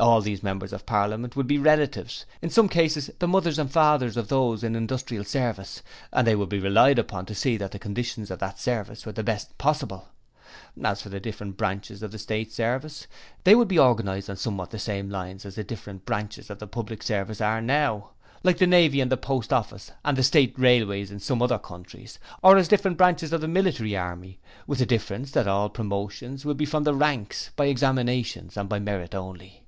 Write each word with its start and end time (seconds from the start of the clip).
'All 0.00 0.22
these 0.22 0.42
Members 0.42 0.72
of 0.72 0.86
Parliament 0.86 1.36
would 1.36 1.46
be 1.46 1.58
the 1.58 1.62
relatives 1.62 2.24
in 2.40 2.48
some 2.48 2.70
cases 2.70 3.10
the 3.18 3.28
mothers 3.28 3.58
and 3.58 3.70
fathers 3.70 4.16
of 4.16 4.28
those 4.28 4.64
in 4.64 4.72
the 4.72 4.78
Industrial 4.78 5.24
Service, 5.24 5.82
and 6.10 6.26
they 6.26 6.34
would 6.34 6.48
be 6.48 6.58
relied 6.58 6.98
upon 6.98 7.26
to 7.26 7.34
see 7.34 7.58
that 7.58 7.72
the 7.72 7.78
conditions 7.78 8.30
of 8.30 8.38
that 8.38 8.58
service 8.58 9.04
were 9.04 9.12
the 9.12 9.22
best 9.22 9.58
possible. 9.58 10.08
'As 10.82 11.02
for 11.02 11.10
the 11.10 11.20
different 11.20 11.58
branches 11.58 12.02
of 12.02 12.12
the 12.12 12.18
State 12.18 12.50
Service, 12.50 13.06
they 13.44 13.52
could 13.52 13.68
be 13.68 13.78
organized 13.78 14.30
on 14.30 14.38
somewhat 14.38 14.70
the 14.70 14.78
same 14.78 15.10
lines 15.10 15.44
as 15.44 15.56
the 15.56 15.64
different 15.64 16.06
branches 16.06 16.48
of 16.48 16.60
the 16.60 16.66
Public 16.66 17.02
Service 17.02 17.42
are 17.42 17.60
now 17.60 18.08
like 18.42 18.56
the 18.56 18.66
Navy, 18.66 19.04
the 19.04 19.18
Post 19.18 19.52
Office 19.52 19.90
and 20.02 20.16
as 20.18 20.24
the 20.24 20.26
State 20.26 20.54
Railways 20.58 21.10
in 21.10 21.20
some 21.20 21.42
other 21.42 21.58
countries, 21.58 22.18
or 22.42 22.56
as 22.56 22.62
are 22.68 22.70
the 22.70 22.70
different 22.70 22.96
branches 22.96 23.34
of 23.34 23.42
the 23.42 23.48
Military 23.48 23.94
Army, 23.94 24.40
with 24.66 24.78
the 24.78 24.86
difference 24.86 25.30
that 25.32 25.46
all 25.46 25.68
promotions 25.68 26.46
will 26.46 26.54
be 26.54 26.64
from 26.64 26.84
the 26.84 26.94
ranks, 26.94 27.50
by 27.54 27.66
examinations, 27.66 28.56
and 28.56 28.66
by 28.66 28.78
merit 28.78 29.14
only. 29.14 29.58